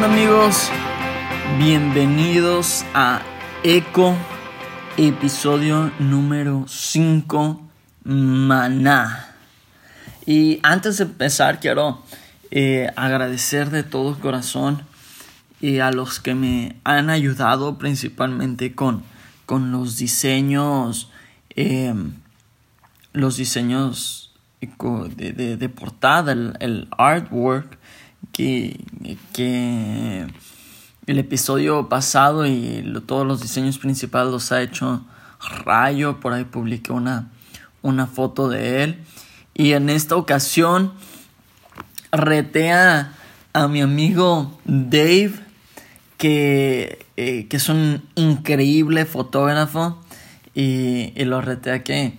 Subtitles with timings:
[0.00, 0.70] Hey, ¿qué onda amigos?
[1.58, 3.20] Bienvenidos a
[3.62, 4.16] Eco,
[4.96, 7.60] episodio número 5,
[8.04, 9.34] Maná.
[10.24, 12.02] Y antes de empezar quiero
[12.50, 14.82] eh, agradecer de todo corazón
[15.60, 19.02] y a los que me han ayudado principalmente con,
[19.44, 21.10] con los diseños,
[21.50, 22.14] em,
[23.12, 27.79] los diseños de, de, portada, el artwork
[28.32, 28.80] que,
[29.32, 30.26] que
[31.06, 35.04] el episodio pasado y todos los diseños principales los ha hecho
[35.64, 37.30] Rayo, por ahí publiqué una,
[37.82, 39.04] una foto de él.
[39.54, 40.92] Y en esta ocasión
[42.12, 43.14] retea
[43.52, 45.32] a mi amigo Dave,
[46.18, 49.98] que, eh, que es un increíble fotógrafo,
[50.54, 52.18] y, y lo retea que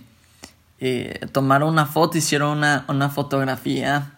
[0.80, 4.11] eh, tomaron una foto, hicieron una, una fotografía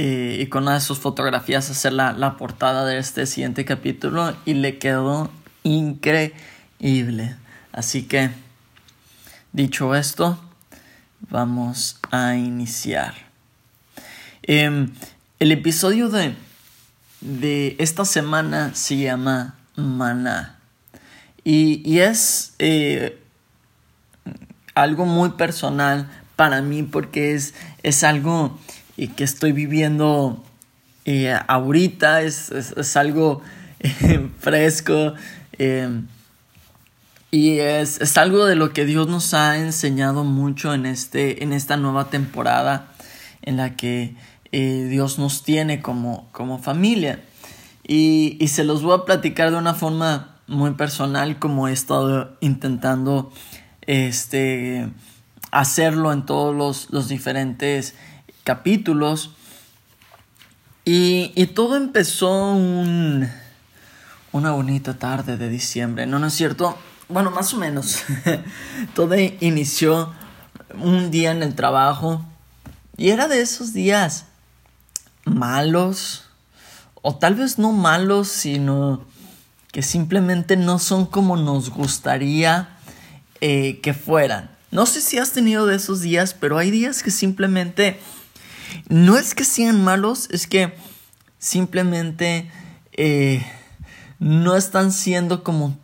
[0.00, 4.54] y con una de sus fotografías hacer la, la, portada de este siguiente capítulo y
[4.54, 5.30] le quedó
[5.64, 7.36] increíble.
[7.72, 8.30] Así que,
[9.52, 10.38] dicho esto,
[11.30, 13.14] vamos a iniciar.
[14.42, 14.92] Em,
[15.40, 16.34] el episodio de,
[17.20, 20.58] de esta semana se llama Maná
[21.44, 23.18] y, y es eh,
[24.74, 28.58] algo muy personal para mí porque es, es algo
[28.98, 30.44] y que estoy viviendo
[31.04, 33.40] eh, ahorita, es, es, algo
[33.78, 35.14] eh, fresco
[35.52, 36.08] em,
[37.30, 41.52] y es, es, algo de lo que Dios nos ha enseñado mucho en, este, en
[41.52, 42.92] esta nueva temporada
[43.42, 44.16] en la que
[44.50, 47.22] eh, Dios nos tiene como, como familia.
[47.86, 52.36] Y, y, se los voy a platicar de una forma muy personal como he estado
[52.40, 53.32] intentando
[53.82, 54.88] este,
[55.52, 57.94] hacerlo en todos los, los diferentes
[58.48, 59.32] capítulos.
[60.86, 63.28] Y, todo empezó un,
[64.32, 66.78] una bonita tarde de diciembre, ¿no, ¿no es cierto?
[67.10, 68.04] Bueno, más o menos.
[68.94, 70.14] todo inició
[70.80, 72.24] un día en el trabajo
[72.96, 74.24] y era de esos días
[75.26, 76.24] malos,
[77.02, 79.04] o tal vez no malos, sino
[79.72, 82.78] que simplemente no son como nos gustaría
[83.42, 84.56] eh, que fueran.
[84.70, 88.00] No sé si has tenido de esos días, pero hay días que simplemente
[88.88, 90.74] no es que sean malos, es que
[91.38, 92.50] simplemente
[92.92, 93.44] eh,
[94.18, 95.78] no están siendo como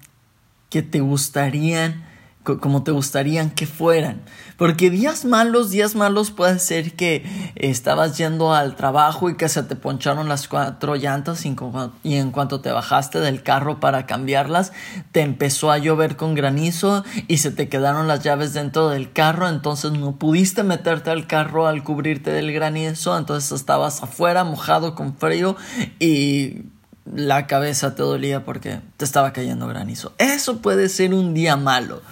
[0.70, 2.04] que te gustarían
[2.44, 4.20] como te gustarían que fueran.
[4.56, 7.24] Porque días malos, días malos puede ser que
[7.56, 12.60] estabas yendo al trabajo y que se te poncharon las cuatro llantas y en cuanto
[12.60, 14.72] te bajaste del carro para cambiarlas,
[15.10, 19.48] te empezó a llover con granizo y se te quedaron las llaves dentro del carro,
[19.48, 25.16] entonces no pudiste meterte al carro al cubrirte del granizo, entonces estabas afuera mojado con
[25.16, 25.56] frío
[25.98, 26.64] y
[27.12, 30.14] la cabeza te dolía porque te estaba cayendo granizo.
[30.18, 32.02] Eso puede ser un día malo.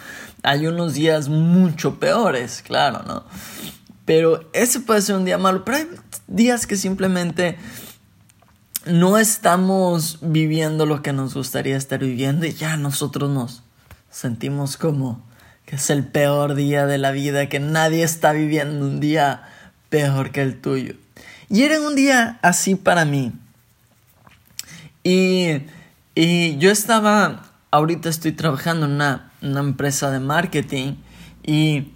[0.43, 3.25] Hay unos días mucho peores, claro, ¿no?
[4.05, 5.89] Pero ese puede ser un día malo, pero hay
[6.27, 7.57] días que simplemente
[8.87, 13.63] no estamos viviendo lo que nos gustaría estar viviendo y ya nosotros nos
[14.11, 15.25] sentimos como
[15.65, 19.45] que es el peor día de la vida, que nadie está viviendo un día
[19.89, 20.95] peor que el tuyo.
[21.49, 23.33] Y era un día así para mí.
[25.05, 25.63] Y,
[26.15, 30.95] y yo estaba, ahorita estoy trabajando en una una empresa de marketing
[31.43, 31.89] y,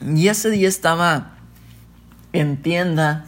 [0.00, 1.32] y ese día estaba
[2.32, 3.26] en tienda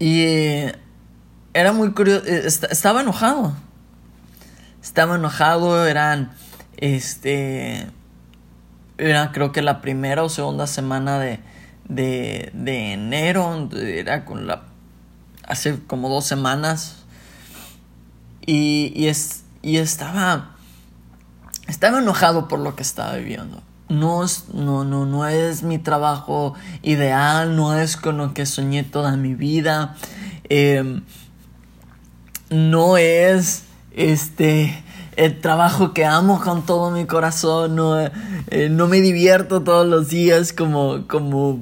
[0.00, 0.74] y eh,
[1.52, 3.54] era muy curioso, eh, estaba enojado,
[4.82, 6.32] estaba enojado, eran,
[6.78, 7.86] este,
[8.96, 11.40] era creo que la primera o segunda semana de,
[11.86, 14.62] de, de enero, era con la,
[15.46, 16.99] hace como dos semanas,
[18.46, 20.56] y, y, es, y estaba,
[21.68, 23.62] estaba enojado por lo que estaba viviendo.
[23.88, 28.84] No es, no, no, no es mi trabajo ideal, no es con lo que soñé
[28.84, 29.96] toda mi vida.
[30.48, 31.02] Em,
[32.50, 34.84] no es este
[35.16, 40.08] el trabajo que amo con todo mi corazón, no, eh, no me divierto todos los
[40.08, 41.60] días como, como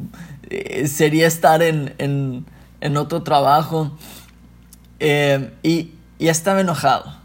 [0.48, 2.46] eh, sería estar en, en,
[2.81, 3.90] en otro trabajo.
[5.00, 7.17] Em, y, y estaba enojado.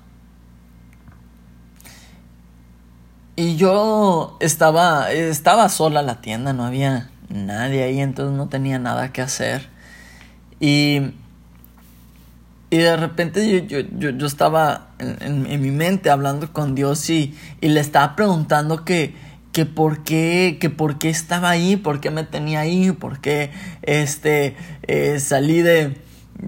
[3.35, 8.77] Y yo estaba, estaba sola en la tienda, no había nadie ahí, entonces no tenía
[8.77, 9.69] nada que hacer.
[10.59, 11.13] Y,
[12.69, 17.35] y de repente yo, yo, yo, estaba en, en, mi mente hablando con Dios y,
[17.59, 19.15] y le estaba preguntando que,
[19.51, 23.51] que por qué, que por qué estaba ahí, por qué me tenía ahí, por qué
[23.81, 25.97] este, eh, salí de,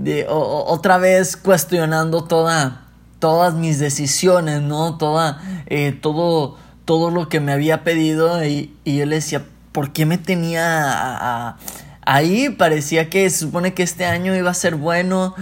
[0.03, 2.83] de otra vez cuestionando toda,
[3.19, 4.97] todas mis decisiones, ¿no?
[4.97, 9.91] Toda, eh, todo, todo lo que me había pedido y, y yo le decía, ¿por
[9.91, 11.57] qué me tenía
[12.05, 12.49] ahí?
[12.49, 15.35] Parecía que se supone que este año iba a ser bueno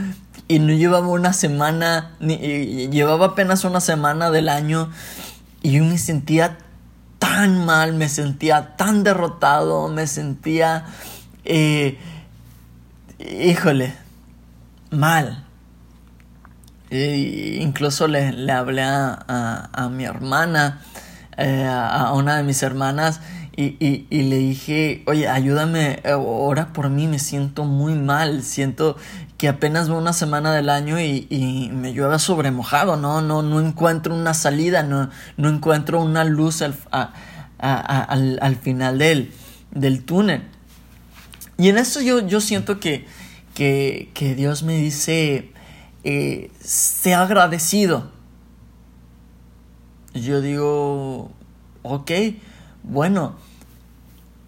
[0.48, 2.38] y no llevaba una semana, ni,
[2.90, 4.90] llevaba apenas una semana del año
[5.62, 6.58] y yo me sentía
[7.20, 10.86] tan mal, me sentía tan derrotado, me sentía,
[11.46, 11.98] eh,
[13.20, 14.03] híjole,
[14.94, 15.45] mal.
[16.90, 20.81] E incluso le, le hablé a, a, mi hermana,
[21.38, 23.19] eh, a una de mis hermanas,
[23.56, 28.98] y, y, le dije, oye, ayúdame, eh, ora por mí, me siento muy mal, siento
[29.38, 33.22] que apenas va una semana del año y, y me llueve sobre mojado, ¿no?
[33.22, 36.74] No, no encuentro una salida, no, no encuentro una luz al,
[37.60, 39.31] al, al, final del,
[39.69, 40.42] del túnel.
[41.60, 43.06] Y en eso yo, yo siento que,
[43.54, 45.52] que, que Dios me dice,
[46.04, 48.12] eh, sea agradecido.
[50.14, 51.32] Yo digo,
[51.82, 52.12] ok,
[52.84, 53.36] bueno,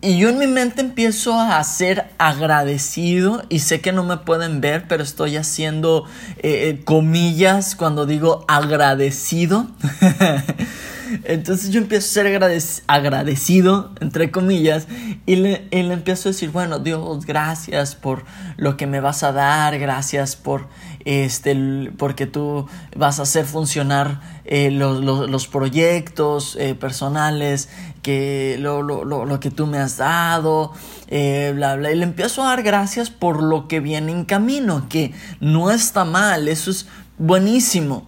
[0.05, 4.61] y yo en mi mente empiezo a ser agradecido y sé que no me pueden
[4.61, 6.05] ver, pero estoy haciendo
[6.37, 9.65] eh, eh, comillas cuando digo agradecido.
[11.23, 14.87] Entonces yo empiezo a ser agradecido, entre comillas,
[15.25, 18.25] y le, y le, empiezo a decir, bueno, Dios, gracias por
[18.57, 20.67] lo que me vas a dar, gracias por
[21.05, 27.69] este, porque tú vas a hacer funcionar eh, los, los, proyectos eh, personales,
[28.01, 30.73] que lo, lo, lo, que tú me has dado,
[31.07, 31.91] eh, bla, bla.
[31.91, 36.05] Y le empiezo a dar gracias por lo que viene en camino, que no está
[36.05, 36.87] mal, eso es
[37.17, 38.07] buenísimo.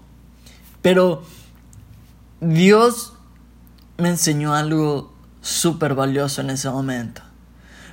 [0.82, 1.24] Pero
[2.40, 3.14] Dios
[3.98, 7.22] me enseñó algo súper valioso en ese momento.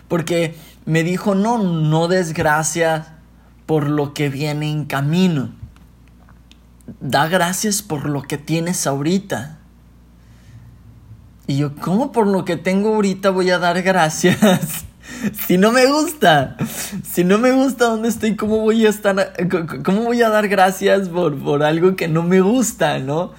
[0.09, 3.09] Porque me dijo, no, no des gracias
[3.67, 5.51] por lo que viene en camino.
[7.01, 9.59] Da gracias por lo que tienes ahorita.
[11.47, 14.39] Y yo, ¿cómo por lo que tengo ahorita voy a dar gracias?
[15.47, 16.57] si no me gusta,
[17.11, 19.35] si no me gusta donde estoy, ¿cómo voy a estar,
[19.85, 23.33] cómo voy a dar gracias por, por algo que no me gusta, no?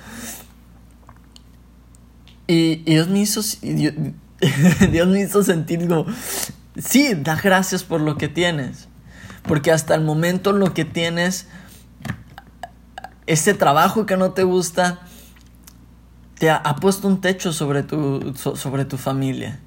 [2.47, 6.06] Y, Dios me hizo, Dios, me hizo sentir como,
[6.77, 8.88] sí, da gracias por lo que tienes.
[9.44, 11.47] Porque hasta el momento lo que tienes,
[13.27, 15.01] ese trabajo que no te gusta,
[16.39, 19.59] te ha, puesto un techo sobre tu, sobre tu familia.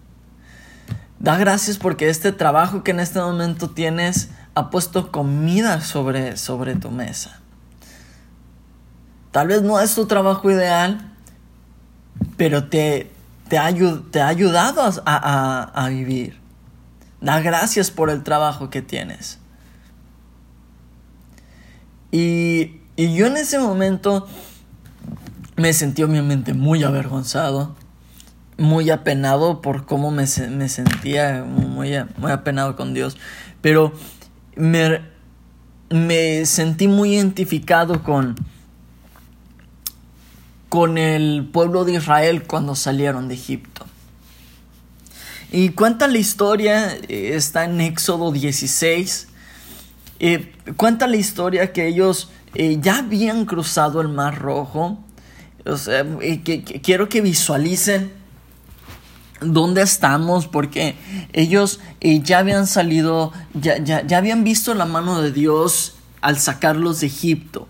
[1.18, 6.76] Da gracias porque este trabajo que en este momento tienes ha puesto comida sobre, sobre
[6.76, 7.40] tu mesa.
[9.30, 11.12] Tal vez no es tu trabajo ideal,
[12.36, 13.10] pero te,
[13.48, 13.72] te, ha,
[14.10, 16.38] te ha ayudado a, a, a vivir.
[17.20, 19.38] Da gracias por el trabajo que tienes.
[22.10, 24.26] Y, y yo en ese momento
[25.56, 27.76] me sentí obviamente muy avergonzado,
[28.56, 33.18] muy apenado por cómo me, me sentía, muy, muy apenado con Dios.
[33.60, 33.92] Pero
[34.56, 35.02] me,
[35.90, 38.36] me sentí muy identificado con,
[40.68, 43.86] con el pueblo de Israel cuando salieron de Egipto.
[45.50, 49.28] Y cuenta la historia, eh, está en Éxodo 16,
[50.20, 54.98] eh, cuenta la historia que ellos eh, ya habían cruzado el Mar Rojo.
[55.64, 58.12] O sea, eh, que, quiero que visualicen
[59.40, 60.96] dónde estamos porque
[61.32, 67.00] ellos ya habían salido, ya, ya, ya habían visto la mano de Dios al sacarlos
[67.00, 67.68] de Egipto.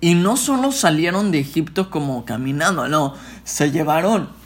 [0.00, 3.14] Y no solo salieron de Egipto como caminando, no,
[3.44, 4.40] se llevaron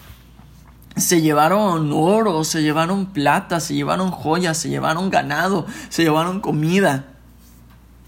[0.96, 7.06] se llevaron oro, se llevaron plata, se llevaron joyas, se llevaron ganado, se llevaron comida.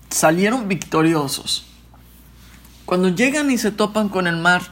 [0.08, 1.66] Salieron victoriosos.
[2.84, 4.62] Cuando llegan y se topan con el mar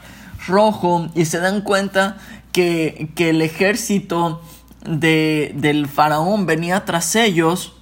[0.47, 2.17] rojo y se dan cuenta
[2.53, 4.41] que, que el ejército
[4.85, 7.73] de, del faraón venía tras ellos,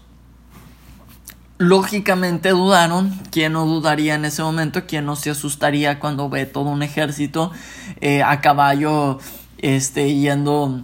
[1.63, 3.19] lógicamente dudaron.
[3.31, 4.85] ¿Quién no dudaría en ese momento?
[4.85, 7.51] ¿Quién no se asustaría cuando ve todo un ejército
[8.01, 9.19] eh, a caballo?
[9.63, 10.81] este, yendo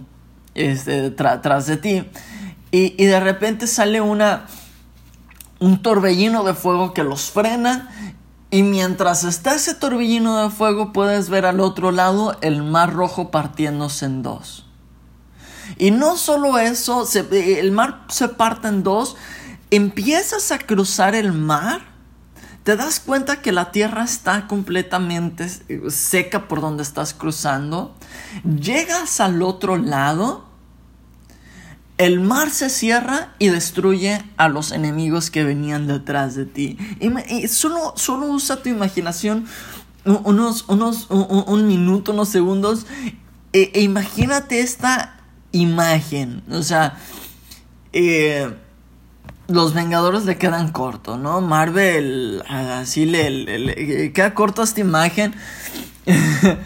[0.54, 2.04] este, tras de ti.
[2.72, 4.46] Y, y, de repente sale una,
[5.58, 7.90] un torbellino de fuego que los frena.
[8.50, 13.30] Y mientras está ese torbellino de fuego, puedes ver al otro lado el mar rojo
[13.30, 14.66] partiéndose en dos.
[15.76, 19.16] Y no solo eso, el mar se parte en dos.
[19.70, 21.82] Empiezas a cruzar el mar.
[22.64, 25.48] Te das cuenta que la tierra está completamente
[25.88, 27.94] seca por donde estás cruzando
[28.44, 30.44] llegas al otro lado,
[31.98, 36.78] el mar se cierra y destruye a los enemigos que venían detrás de ti.
[37.48, 39.46] Solo, solo usa tu imaginación
[40.04, 42.86] unos, unos, un, minuto, unos segundos.
[43.52, 45.20] E, e, imagínate esta
[45.52, 46.42] imagen.
[46.50, 46.96] O sea,
[47.92, 48.50] eh,
[49.50, 51.40] los Vengadores le quedan cortos, ¿no?
[51.40, 55.34] Marvel así le, le, queda corto esta imagen.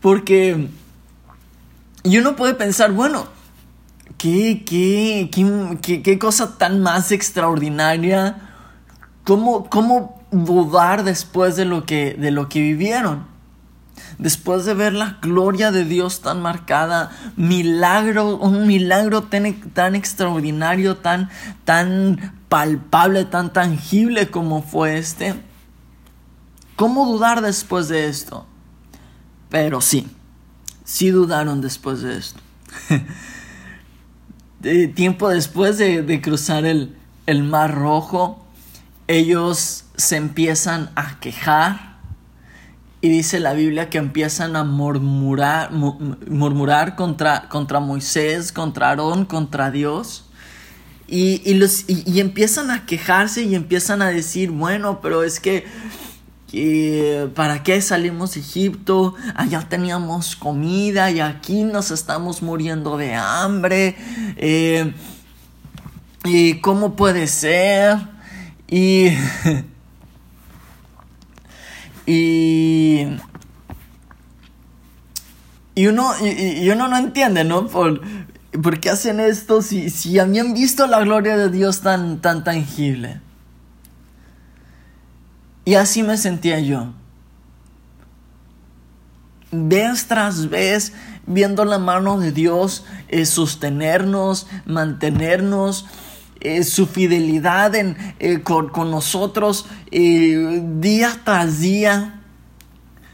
[0.00, 0.68] Porque
[2.04, 3.26] y uno puede pensar, bueno,
[4.18, 8.50] ¿qué, qué, qué, qué, cosa tan más extraordinaria?
[9.24, 13.24] ¿Cómo, ¿Cómo dudar después de lo que, de lo que vivieron?
[14.18, 21.30] Después de ver la gloria de Dios tan marcada, milagro, un milagro tan, extraordinario, tan,
[21.64, 25.34] tan palpable, tan tangible como fue este.
[26.76, 28.46] ¿Cómo dudar después de esto?
[29.48, 30.08] Pero sí,
[30.84, 32.40] sí dudaron después de esto.
[34.94, 36.96] tiempo después de, cruzar el,
[37.26, 38.44] el mar rojo,
[39.06, 41.93] ellos se empiezan a quejar
[43.04, 49.70] y dice la Biblia que empiezan a murmurar, murmurar contra, contra Moisés, contra Aarón, contra
[49.70, 50.24] Dios.
[51.06, 55.66] Y, los, y, empiezan a quejarse y empiezan a decir, bueno, pero es que,
[57.34, 59.14] ¿para qué salimos de Egipto?
[59.34, 63.96] Allá teníamos comida y aquí nos estamos muriendo de hambre.
[64.38, 64.94] Eh,
[66.24, 67.98] ¿Y cómo puede ser?
[68.66, 69.08] Y...
[72.06, 73.06] Y.
[75.76, 77.66] Y uno, y, uno no entiende, ¿no?
[77.66, 78.00] Por,
[78.62, 83.20] ¿Por qué hacen esto si, si habían visto la gloria de Dios tan, tan tangible?
[85.64, 86.92] Y así me sentía yo.
[89.50, 90.92] Vez tras vez,
[91.26, 95.86] viendo la mano de Dios eh, sostenernos, mantenernos,
[96.44, 102.20] eh, su fidelidad eh, con, nosotros eh, día tras día,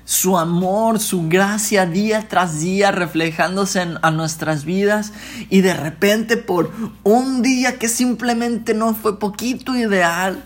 [0.04, 5.12] su amor, su gracia día tras día reflejándose en, nuestras vidas
[5.48, 6.72] y de repente por
[7.04, 10.42] un día que simplemente no fue poquito ideal,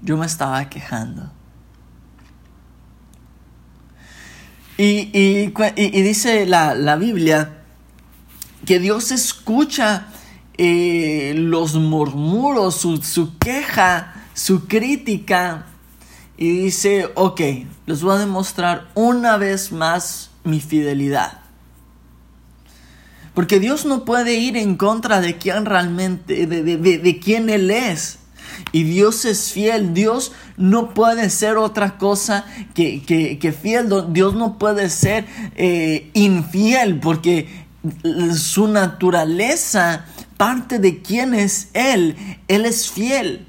[0.00, 1.30] yo me estaba quejando.
[4.78, 7.58] Y, y, dice la, la Biblia
[8.64, 10.06] que Dios escucha
[10.58, 15.66] eh, los murmuros, su, queja, su crítica.
[16.38, 17.40] Y dice, ok,
[17.86, 21.40] les voy a demostrar una vez más mi fidelidad.
[23.34, 28.18] Porque Dios no puede ir en contra de quién realmente, de, de, quién Él es.
[28.72, 29.92] Y Dios es fiel.
[29.92, 33.88] Dios no puede ser otra cosa que, que, fiel.
[34.10, 37.66] Dios no puede ser eh, infiel porque
[38.34, 40.06] su naturaleza
[40.36, 42.16] parte de quién es Él.
[42.48, 43.46] Él es fiel.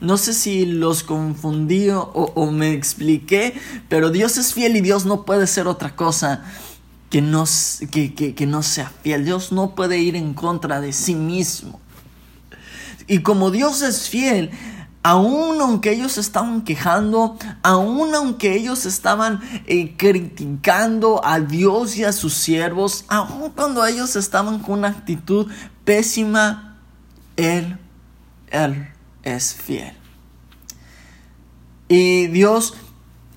[0.00, 3.58] No sé si los confundí o, me expliqué,
[3.88, 6.44] pero Dios es fiel y Dios no puede ser otra cosa
[7.08, 7.44] que no,
[7.90, 9.24] que, que no sea fiel.
[9.24, 11.80] Dios no puede ir en contra de sí mismo.
[13.06, 14.50] Y como Dios es fiel,
[15.06, 22.10] aun aunque ellos estaban quejando, aun aunque ellos estaban eh, criticando a Dios y a
[22.12, 25.46] sus siervos, aun cuando ellos estaban con una actitud
[25.86, 26.76] pésima,
[27.36, 27.78] Él,
[28.50, 28.88] Él
[29.22, 29.94] es fiel.
[31.88, 32.74] Y Dios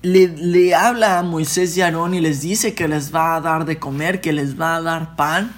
[0.02, 3.64] le, le, habla a Moisés y Aarón y les dice que les va a dar
[3.64, 5.52] de comer, que les va a dar pan.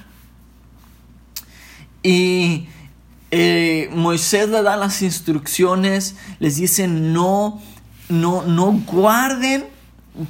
[2.03, 2.69] Y
[3.31, 7.63] eh, Moisés le da las instrucciones, les dice no,
[8.11, 9.65] no, no guarden,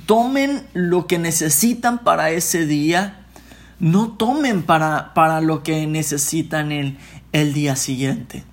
[0.06, 3.21] tomen lo que necesitan para ese día,
[3.82, 6.96] no tomen para, para lo que necesitan el,
[7.32, 8.44] el día siguiente.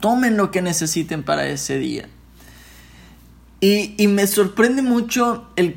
[0.00, 2.10] Tomen lo que necesiten para ese día.
[3.60, 5.74] Y, y me sorprende mucho el,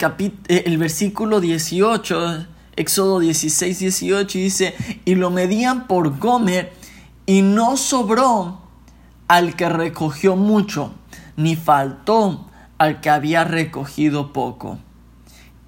[0.49, 6.73] el versículo 18 Éxodo 16, 18 dice, y lo medían por Gomer
[7.25, 8.61] y no sobró
[9.27, 10.93] al que recogió mucho,
[11.35, 14.77] ni faltó al que había recogido poco.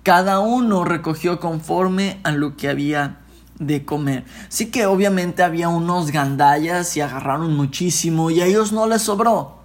[0.10, 3.20] Cada uno recogió conforme a lo que había
[3.60, 4.26] de comer.
[4.48, 9.60] Así que obviamente había unos gandallas y agarraron muchísimo y a ellos no les sobró.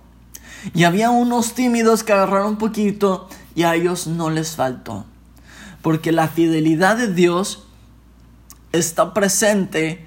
[0.75, 5.07] Y había unos tímidos que agarraron poquito y a ellos no les faltó
[5.81, 7.65] porque la fidelidad de Dios
[8.73, 10.07] está presente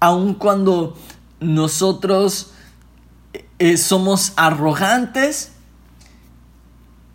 [0.00, 0.98] aun cuando
[1.38, 2.54] nosotros
[3.60, 5.52] eh, somos arrogantes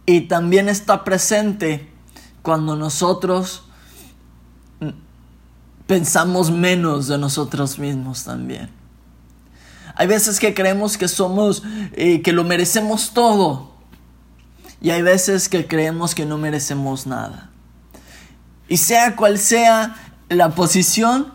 [0.05, 1.93] y también está presente
[2.45, 3.63] cuando nosotros
[5.87, 8.69] pensamos menos de nosotros mismos también.
[9.95, 13.73] Hay veces que creemos que somos, eh, que lo merecemos todo.
[14.79, 17.49] Y hay veces que creemos que no merecemos nada.
[18.69, 19.95] Y sea cual sea
[20.29, 21.33] la posición,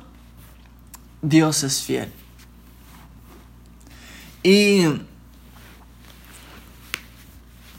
[1.22, 2.12] Dios es fiel.
[4.44, 4.84] Y,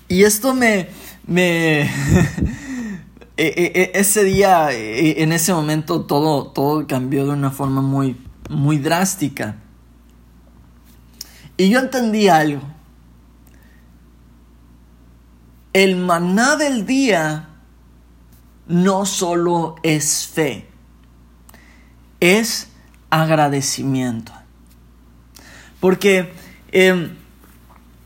[0.09, 0.89] y esto me,
[1.25, 1.89] me
[3.41, 8.15] e, e, e, ese día, en ese momento, todo, todo cambió de una forma muy,
[8.51, 9.55] muy drástica.
[11.57, 12.61] Y yo entendí algo.
[15.73, 17.49] El maná del día
[18.67, 20.67] no solo es fe,
[22.19, 22.67] es
[23.09, 24.33] agradecimiento.
[25.79, 26.31] Porque
[26.71, 27.17] em,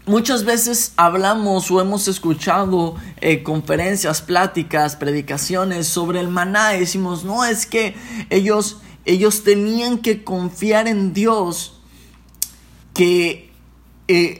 [0.07, 7.43] Muchas veces hablamos o hemos escuchado eh, conferencias, pláticas, predicaciones sobre el maná decimos, no,
[7.43, 7.95] es que
[8.29, 11.81] ellos, ellos tenían que confiar en Dios
[12.93, 13.51] que,
[14.07, 14.37] eh,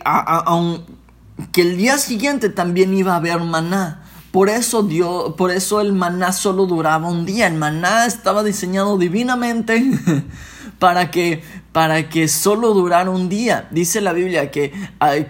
[1.52, 4.04] que el día siguiente también iba a haber maná.
[4.32, 7.48] Por eso, Dios, por eso el maná solo duraba un día.
[7.48, 9.84] El maná estaba diseñado divinamente
[10.80, 13.68] para que, para que solo durara un día.
[13.72, 14.74] Dice la Biblia que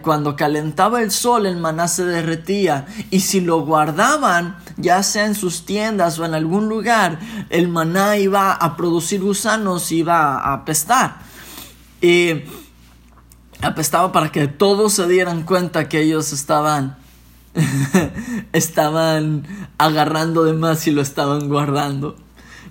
[0.01, 5.35] cuando calentaba el sol el maná se derretía y si lo guardaban, ya sea en
[5.35, 11.19] sus tiendas o en algún lugar, el maná iba a producir gusanos, iba a apestar.
[12.01, 12.43] Y
[13.61, 16.97] apestaba para que todos se dieran cuenta que ellos estaban
[18.53, 19.47] estaban
[19.77, 22.17] agarrando de más y lo estaban guardando,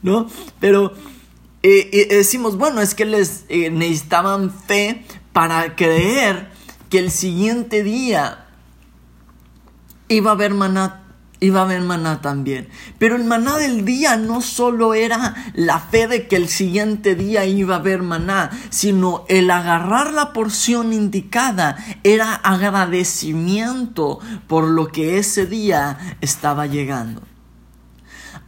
[0.03, 0.29] ¿no?
[0.61, 0.93] Pero
[1.67, 6.51] y decimos, bueno, es que les eh, necesitaban fe para creer
[6.91, 8.47] que el siguiente día
[10.09, 11.05] iba a haber maná
[11.45, 12.69] iba a haber maná también.
[12.99, 17.45] Pero el maná del día no solo era la fe de que el siguiente día
[17.45, 25.19] iba a haber maná, sino el agarrar la porción indicada era agradecimiento por lo que
[25.19, 27.23] ese día estaba llegando.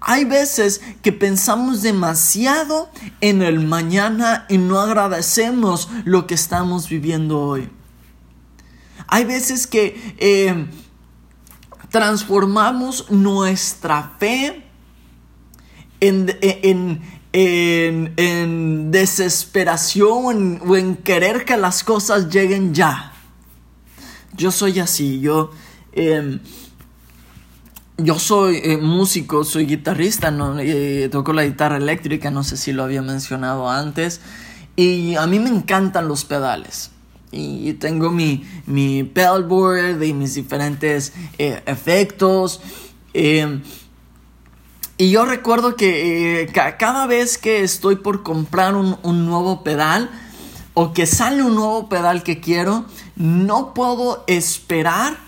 [0.08, 2.88] Hay veces que pensamos demasiado
[3.20, 7.68] en el mañana y no agradecemos lo que estamos viviendo hoy.
[9.08, 10.68] Hay veces que eh,
[11.90, 14.64] transformamos nuestra fe
[15.98, 23.12] en, en, en, desesperación o en querer que las cosas lleguen ya.
[24.36, 25.50] Yo soy así, yo...
[25.90, 26.38] Em,
[27.98, 30.32] yo soy eh, músico, soy guitarrista.
[30.60, 34.20] Eh, toco la guitarra eléctrica, no sé si lo había mencionado antes.
[34.76, 36.90] Y a mí me encantan los pedales.
[37.32, 42.60] Y tengo mi, mi pedalboard y mis diferentes eh, efectos.
[43.14, 43.62] Em,
[44.98, 50.10] y yo recuerdo que cada vez que estoy por comprar un, un nuevo pedal
[50.72, 55.18] o que sale un nuevo pedal que quiero, no puedo esperar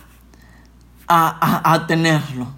[1.07, 2.58] a, a tenerlo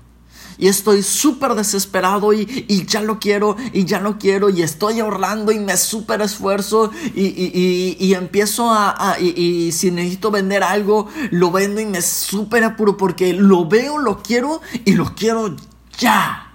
[0.60, 5.00] y estoy súper desesperado y, y, ya lo quiero y ya lo quiero y estoy
[5.00, 11.08] ahorrando y me súper esfuerzo y, y, y, empiezo a, y, si necesito vender algo
[11.30, 15.56] lo vendo y me súper apuro porque lo veo, lo quiero y lo quiero
[15.98, 16.46] ya.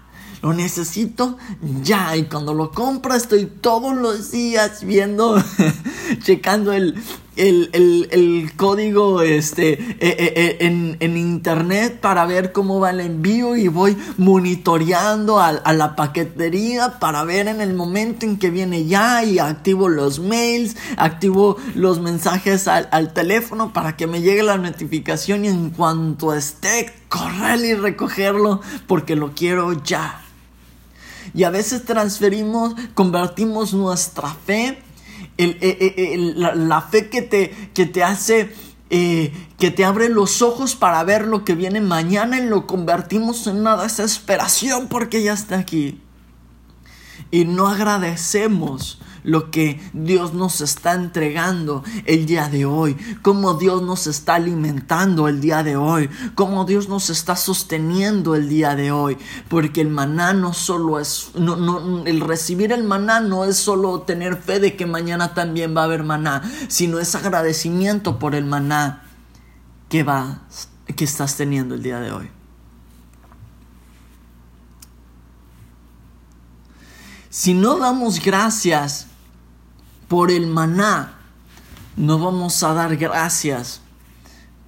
[0.41, 1.37] Lo necesito
[1.81, 2.15] ya.
[2.15, 5.43] Y cuando lo compro estoy todos los días viendo,
[6.23, 7.01] checando el,
[7.35, 13.67] el, código este, eh, eh, eh, en, internet para ver cómo va el envío y
[13.67, 19.39] voy monitoreando a, la paquetería para ver en el momento en que viene ya y
[19.39, 25.45] activo los mails, activo los mensajes al, al teléfono para que me llegue la notificación
[25.45, 30.21] y en cuanto esté, correr y recogerlo porque lo quiero ya.
[31.33, 34.81] Y a veces transferimos, convertimos nuestra fe
[35.37, 38.53] el, eh, eh, la, fe que te, que te hace,
[38.89, 43.47] eh, que te abre los ojos para ver lo que viene mañana y lo convertimos
[43.47, 46.01] en una desesperación porque ya está aquí.
[47.35, 53.81] Y no agradecemos lo que Dios nos está entregando el día de hoy, cómo Dios
[53.81, 58.93] nos está alimentando el día de hoy, cómo Dios nos está sosteniendo el día de
[58.93, 59.17] hoy,
[59.49, 64.03] porque el maná no solo es, no, no, el recibir el maná no es solo
[64.03, 68.45] tener fe de que mañana también va a haber maná, sino es agradecimiento por el
[68.45, 69.03] maná
[69.89, 70.43] que va,
[70.95, 72.29] que estás teniendo el día de hoy.
[77.35, 79.07] Si no damos gracias
[80.07, 81.19] por el maná,
[81.97, 83.81] no vamos a dar gracias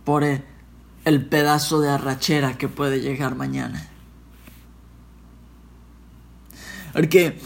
[0.04, 3.88] por el, pedazo de arrachera que puede llegar mañana.
[6.92, 7.40] Porque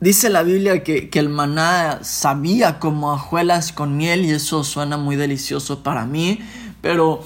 [0.00, 4.98] dice la Biblia que, que el maná sabía como hojuelas con miel y eso suena
[4.98, 6.38] muy delicioso para mí,
[6.82, 7.24] pero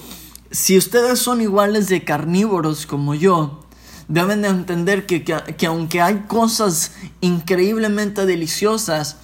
[0.51, 3.65] si ustedes son iguales de carnívoros como yo,
[4.09, 9.17] deben de entender que, que, aunque hay cosas increíblemente deliciosas,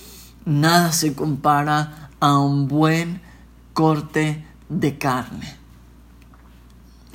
[0.45, 3.19] nada se compara a un buen
[3.73, 5.57] corte de carne.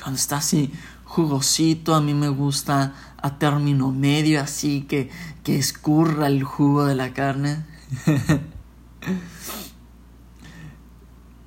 [0.03, 0.73] Cuando está así
[1.05, 5.09] jugosito, a mí me gusta a término medio, así que,
[5.45, 7.65] que escurra el jugo de la carne.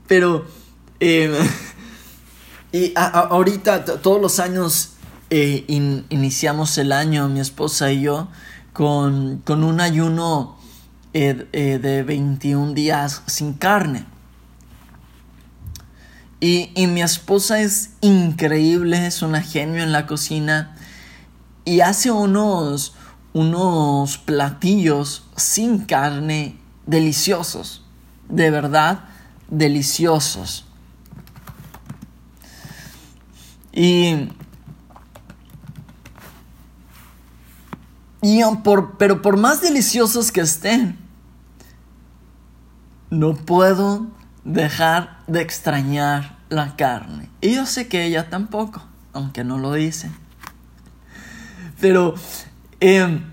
[0.08, 0.46] Pero,
[1.02, 1.38] eh,
[2.72, 4.93] y ahorita, todos los años
[5.36, 5.66] eh,
[6.12, 8.28] iniciamos el año, mi esposa y yo,
[8.72, 10.60] con, con un ayuno
[11.16, 14.06] eh, eh, de 21 días sin carne.
[16.40, 20.76] Y, y, mi esposa es increíble, es una genio en la cocina
[21.66, 22.94] y hace unos,
[23.34, 27.84] unos platillos sin carne deliciosos,
[28.30, 29.06] de verdad
[29.50, 30.66] deliciosos.
[33.72, 34.28] Y
[38.98, 40.98] Pero por más deliciosos que estén,
[43.10, 44.08] no puedo
[44.46, 47.30] dejar de extrañar la carne.
[47.42, 50.10] Y yo sé que ella tampoco, aunque no lo dice.
[51.82, 52.16] Pero
[52.80, 53.26] em,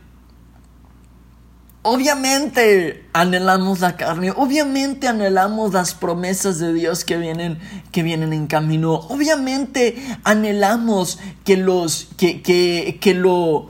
[1.82, 7.58] obviamente anhelamos la carne, obviamente anhelamos las promesas de Dios que vienen,
[7.92, 13.68] que vienen en camino, obviamente anhelamos que los, que, que, que lo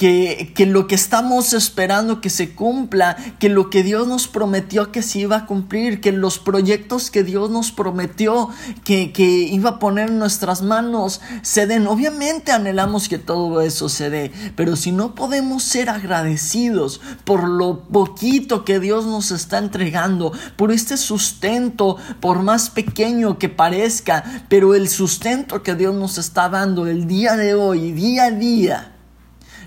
[0.00, 5.02] que, lo que estamos esperando que se cumpla, que lo que Dios nos prometió que
[5.02, 8.48] se iba a cumplir, que los proyectos que Dios nos prometió
[8.82, 11.86] que, que iba a poner en nuestras manos se den.
[11.86, 17.80] Obviamente anhelamos que todo eso se dé, pero si no podemos ser agradecidos por lo
[17.80, 24.74] poquito que Dios nos está entregando, por este sustento, por más pequeño que parezca, pero
[24.74, 28.96] el sustento que Dios nos está dando el día de hoy, día a día,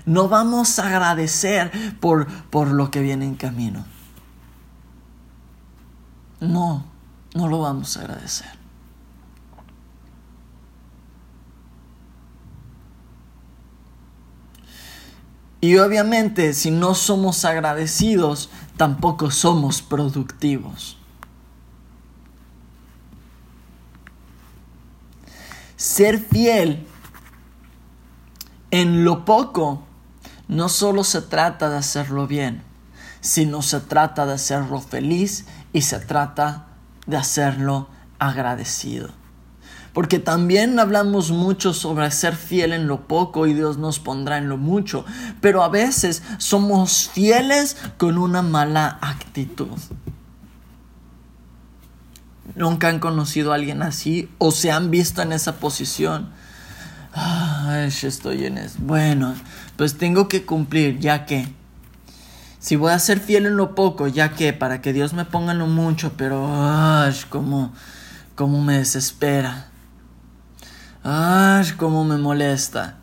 [0.06, 3.84] no vamos a agradecer por, por lo que viene en camino.
[6.40, 6.84] No,
[7.34, 8.64] no lo vamos a agradecer.
[15.64, 20.98] Y obviamente si no somos agradecidos, tampoco somos productivos.
[25.76, 26.86] Ser fiel
[28.70, 29.83] en lo poco
[30.48, 32.62] no solo se trata de hacerlo bien,
[33.20, 36.66] sino se trata de hacerlo feliz y se trata
[37.06, 39.10] de hacerlo agradecido.
[39.94, 44.48] Porque también hablamos mucho sobre ser fiel en lo poco y Dios nos pondrá en
[44.48, 45.04] lo mucho.
[45.40, 49.78] Pero a veces somos fieles con una mala actitud.
[52.56, 56.30] ¿Nunca han conocido a alguien así o se han visto en esa posición?
[57.12, 58.78] Ay, estoy en eso.
[58.80, 59.34] Bueno,
[59.76, 61.48] pues tengo que cumplir, ya que.
[62.58, 65.52] Si voy a ser fiel en lo poco, ya que para que Dios me ponga
[65.52, 67.72] en lo mucho, pero ay, cómo
[68.62, 69.68] me desespera.
[71.02, 72.96] Ay, cómo me molesta.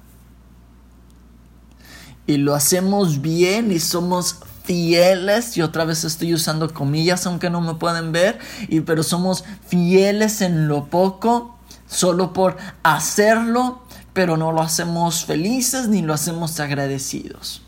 [2.26, 7.62] Y lo hacemos bien y somos fieles, y otra vez estoy usando comillas aunque no
[7.62, 11.58] me pueden ver, y pero somos fieles en lo poco,
[11.88, 13.81] solo por hacerlo
[14.14, 17.62] pero no lo hacemos felices ni lo hacemos agradecidos.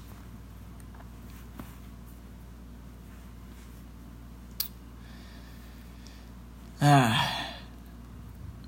[6.82, 7.29] Ah,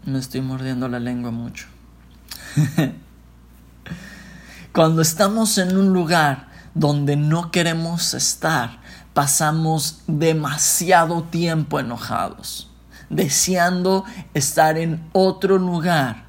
[0.06, 1.68] me estoy mordiendo la lengua mucho.
[4.72, 8.80] Cuando estamos en un lugar donde no queremos estar,
[9.14, 12.70] pasamos demasiado tiempo enojados,
[13.10, 16.25] deseando estar en otro lugar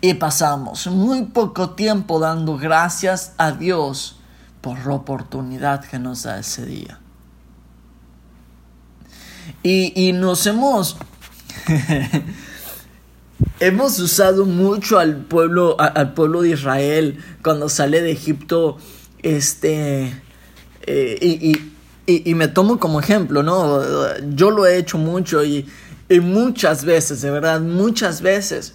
[0.00, 4.18] y pasamos muy poco tiempo dando gracias a Dios
[4.60, 7.00] por la oportunidad que nos da ese día.
[9.62, 10.96] Y, nos hemos...
[13.60, 18.78] hemos usado mucho al pueblo, al pueblo de Israel cuando sale de Egipto,
[19.22, 20.22] este,
[20.82, 21.72] eh, y,
[22.06, 23.82] y, me tomo como ejemplo, ¿no?
[24.34, 25.66] Yo lo he hecho mucho y,
[26.08, 28.74] y muchas veces, de verdad, muchas veces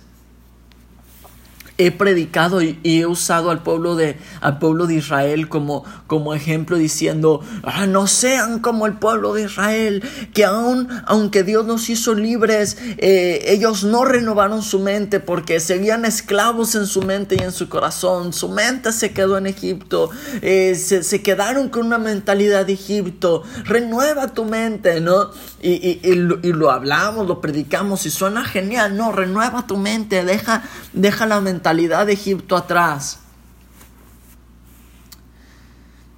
[1.88, 6.78] he predicado y, he usado al pueblo de, al pueblo de Israel como, como ejemplo
[6.78, 12.13] diciendo, ah, no sean como el pueblo de Israel, que aun, aunque Dios nos hizo
[12.13, 17.52] libres, eh, ellos no renovaron su mente porque seguían esclavos en su mente y en
[17.52, 18.34] su corazón.
[18.34, 23.44] Su mente se quedó en Egipto, eh, se, se, quedaron con una mentalidad de Egipto.
[23.63, 25.32] Renueva tu mente, ¿no?
[25.62, 29.78] Y, y, y, lo, y lo hablamos, lo predicamos y suena genial, no, renueva tu
[29.78, 30.63] mente, deja,
[30.94, 33.19] deja la mentalidad de Egipto atrás.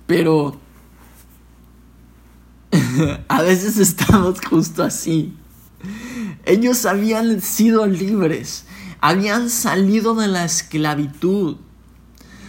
[0.08, 0.60] Pero
[3.28, 5.36] a veces estamos justo así.
[6.46, 8.66] Ellos habían sido libres,
[9.00, 11.56] habían salido de la esclavitud.
[11.56, 11.60] O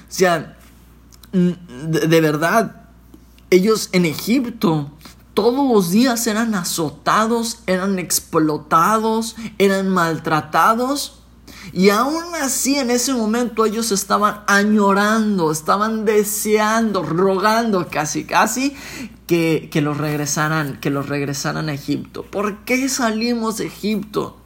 [0.09, 0.57] sea,
[1.33, 2.89] de, verdad,
[3.51, 4.91] ellos en Egipto
[5.35, 11.24] todos los días eran azotados, eran explotados, eran maltratados
[11.73, 18.77] y aún así en ese momento ellos estaban añorando, estaban deseando, rogando casi, casi
[19.27, 22.25] que, que los regresaran, que los regresaran a Egipto.
[22.25, 24.37] ¿Por qué salimos de Egipto?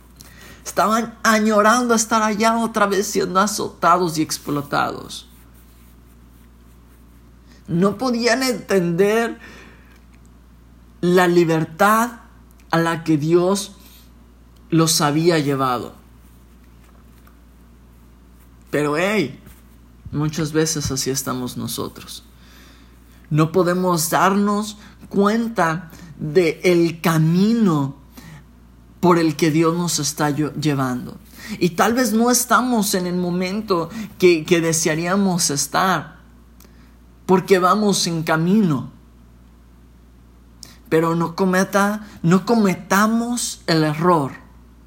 [0.65, 5.27] Estaban añorando estar allá otra vez siendo azotados y explotados.
[7.67, 9.39] No podían entender
[11.01, 12.21] la libertad
[12.71, 13.73] a la que Dios
[14.71, 15.95] los había llevado.
[18.71, 19.41] Pero hey,
[20.13, 22.25] muchas veces así estamos nosotros.
[23.31, 24.79] No podemos darnos
[25.09, 27.97] cuenta de el camino
[29.01, 31.17] por el que Dios nos está llevando.
[31.59, 36.19] Y tal vez no estamos en el momento que, que desearíamos estar,
[37.27, 38.91] porque vamos en camino.
[40.89, 41.35] Pero no
[42.23, 44.33] no cometamos el error,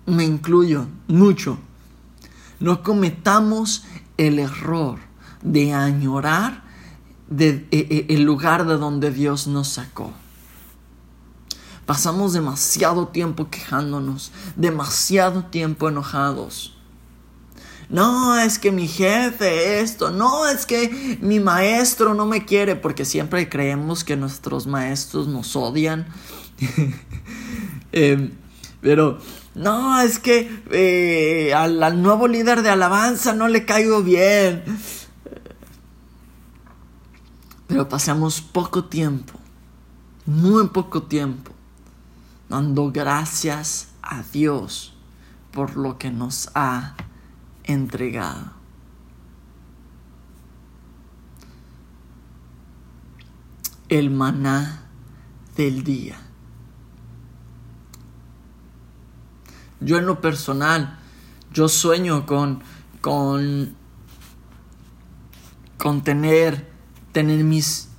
[0.05, 1.57] me incluyo mucho
[2.61, 3.83] no cometamos
[4.17, 4.99] el error
[5.41, 6.63] de añorar
[7.29, 10.13] de, e, e, el lugar de donde Dios nos sacó.
[11.85, 16.77] Pasamos demasiado tiempo quejándonos, demasiado tiempo enojados.
[17.89, 23.03] No, es que mi jefe esto, no, es que mi maestro no me quiere, porque
[23.03, 26.07] siempre creemos que nuestros maestros nos odian.
[27.91, 28.31] eh,
[28.81, 29.19] pero
[29.53, 34.63] no, es que eh, al, nuevo líder de alabanza no le caigo bien.
[37.67, 39.33] Pero pasamos poco tiempo,
[40.25, 41.51] muy poco tiempo,
[42.49, 44.93] dando gracias a Dios
[45.51, 46.95] por lo que nos ha
[47.63, 48.51] entregado.
[53.87, 54.89] El maná
[55.55, 56.30] del día.
[59.81, 60.99] Yo en lo personal,
[61.51, 62.61] yo sueño con,
[63.01, 63.73] con,
[65.79, 66.69] con tener,
[67.11, 67.89] tener mis,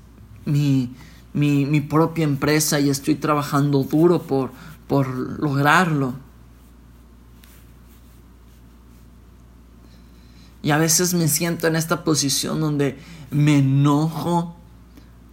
[0.45, 0.95] mi,
[1.35, 4.53] mi, propia empresa y estoy trabajando duro por,
[4.87, 6.15] por lograrlo.
[10.63, 12.97] Y a veces me siento en esta posición donde
[13.33, 14.55] me enojo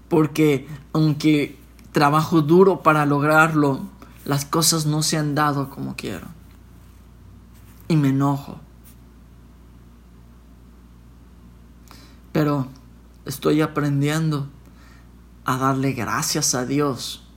[0.07, 1.59] porque aunque
[1.91, 3.81] trabajo duro para lograrlo,
[4.25, 6.38] las cosas no se han dado como quiero
[7.89, 8.59] y me enojo.
[12.31, 12.67] Pero
[13.25, 14.47] estoy aprendiendo
[15.43, 17.27] a darle gracias a Dios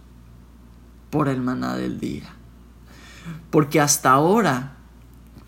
[1.11, 2.35] por el maná del día.
[3.51, 4.77] Porque hasta ahora,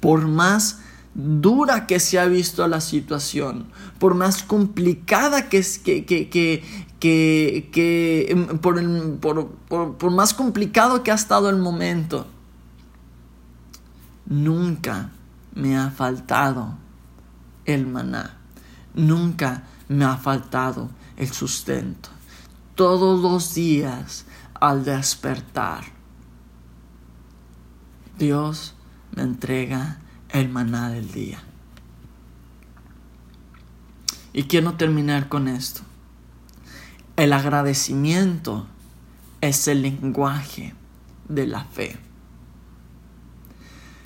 [0.01, 0.81] por más
[1.15, 3.67] dura que se ha visto la situación,
[3.99, 6.63] por más complicada que es que, que, que,
[6.99, 8.81] que, em, por,
[9.21, 12.27] por, por, por más complicado que ha estado el momento,
[14.27, 15.11] nunca
[15.55, 16.77] me ha faltado
[17.65, 18.37] el maná,
[18.95, 22.09] nunca me ha faltado el sustento.
[22.75, 24.27] Todos los días
[24.61, 25.85] al despertar,
[28.19, 28.75] Dios
[29.15, 29.99] me entrega
[30.31, 31.43] el maná del día.
[34.33, 35.83] Y quiero terminar con esto.
[37.17, 38.67] El agradecimiento
[39.41, 40.75] es el lenguaje
[41.29, 42.04] de la fe.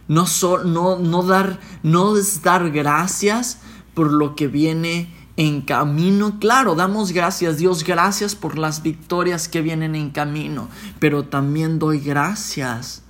[0.09, 0.25] No,
[0.64, 3.59] no, no, dar, no es dar gracias
[3.94, 6.38] por lo que viene en camino.
[6.40, 10.68] Claro, damos gracias, Dios, gracias por las victorias que vienen en camino,
[10.99, 13.03] pero también doy gracias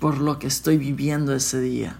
[0.00, 1.96] por lo que estoy viviendo ese día.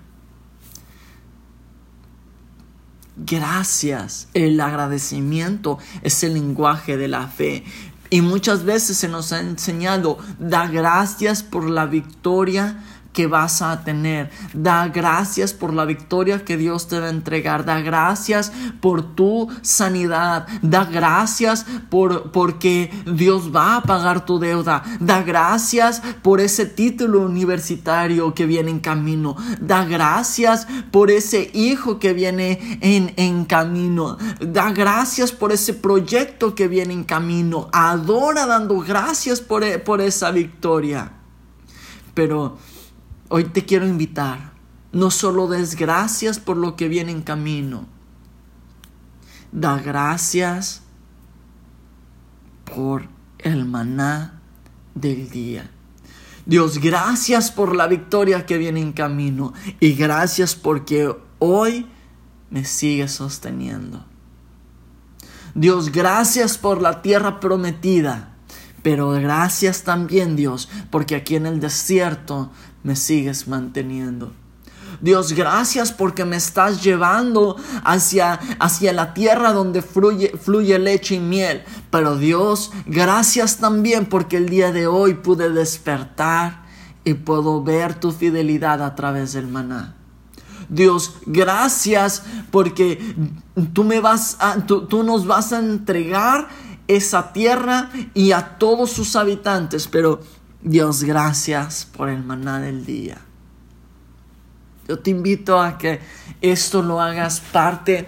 [3.17, 7.65] Gracias, el agradecimiento es el lenguaje de la fe.
[8.13, 13.85] Y muchas veces se nos ha enseñado, da gracias por la victoria, que vas a
[13.85, 14.31] tener.
[14.55, 17.65] Da gracias por la victoria que Dios te va a entregar.
[17.65, 20.47] Da gracias por tu sanidad.
[20.63, 24.83] Da gracias por porque Dios va a pagar tu deuda.
[25.01, 29.37] Da gracias por ese título universitario que viene en camino.
[29.61, 34.17] Da gracias por ese hijo que viene en, en camino.
[34.41, 37.69] Da gracias por ese proyecto que viene en camino.
[37.73, 41.13] Adora dando gracias por, por esa victoria.
[42.15, 42.59] Pero
[43.35, 44.53] Hoy te quiero invitar,
[44.93, 47.87] no solo des gracias por lo que viene en camino,
[49.53, 50.83] da gracias
[52.67, 54.43] por el maná
[54.95, 55.71] del día.
[56.45, 61.87] Dios, gracias por la victoria que viene en camino y gracias porque hoy
[62.51, 64.05] me sigue sosteniendo.
[65.55, 68.29] Dios, gracias por la tierra prometida.
[68.83, 72.51] Pero gracias también Dios, porque aquí en el desierto
[72.83, 74.33] me sigues manteniendo.
[75.01, 81.21] Dios, gracias porque me estás llevando hacia, hacia la tierra donde fluye, fluye leche y
[81.21, 81.65] miel.
[81.91, 86.63] Pero Dios, gracias también porque el día de hoy pude despertar
[87.05, 89.97] y puedo ver tu fidelidad a través del maná.
[90.69, 93.17] Dios, gracias porque
[93.73, 96.49] tú, me vas tú, tú nos vas a entregar
[96.87, 99.89] esa tierra y a todos sus habitantes.
[99.89, 100.21] Pero
[100.65, 103.19] Dios, gracias por el maná del día.
[104.87, 106.01] Yo te invito a que
[106.41, 108.07] esto lo hagas parte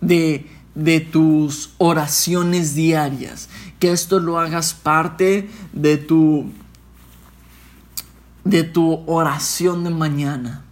[0.00, 6.50] de, de tus oraciones diarias, que esto lo hagas parte de tu
[8.44, 10.64] de tu oración de mañana.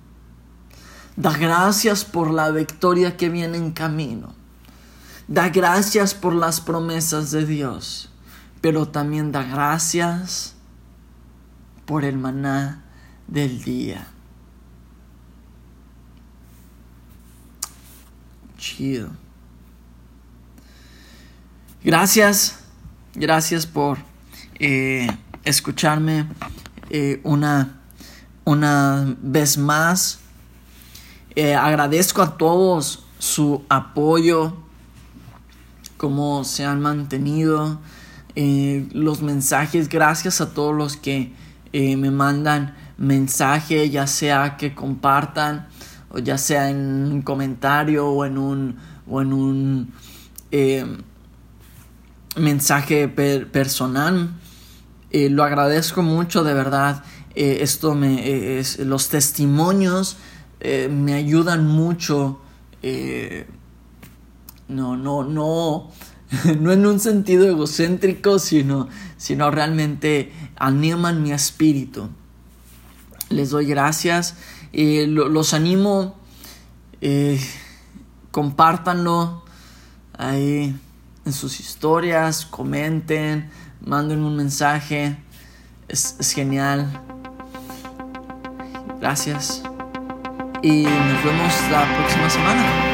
[1.17, 4.33] Da gracias por la victoria que viene en camino.
[5.29, 8.14] Da gracias por las promesas de Dios
[8.65, 10.55] pero también da gracias
[11.85, 12.83] por el maná
[13.27, 14.07] del día.
[18.57, 19.11] Chido.
[21.85, 22.61] Gracias,
[23.15, 23.99] gracias por
[24.59, 25.09] eh,
[25.45, 26.27] escucharme
[26.89, 27.83] eh, una,
[28.47, 30.21] una vez más.
[31.37, 34.57] Eh, agradezco a todos su apoyo,
[35.99, 37.79] cómo se han mantenido
[38.37, 41.33] eh, los mensajes, gracias a todos los que
[41.73, 45.69] eh, me mandan mensaje, ya sea que compartan,
[46.11, 46.79] o ya sea en
[47.13, 48.77] un comentario o en un,
[49.09, 49.93] o en un
[50.51, 50.85] eh,
[52.37, 54.31] mensaje personal.
[55.13, 57.05] lo agradezco mucho, de verdad.
[57.37, 60.17] esto me, los testimonios
[60.91, 62.41] me ayudan mucho.
[64.69, 65.91] no, no, no
[66.61, 72.09] no en un sentido egocéntrico, sino, sino realmente animan mi espíritu.
[73.31, 74.37] Les doy gracias,
[74.73, 76.17] y los animo,
[77.01, 77.41] eh,
[78.31, 79.45] compártanlo
[80.17, 80.75] ahí
[81.25, 85.17] en sus historias, comenten, manden un mensaje,
[85.89, 87.01] es, es genial.
[89.01, 89.63] Gracias
[90.65, 92.94] y nos vemos la próxima semana.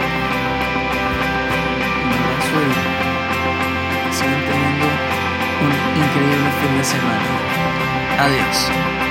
[6.61, 7.25] Fin de semana.
[8.19, 9.10] Adiós.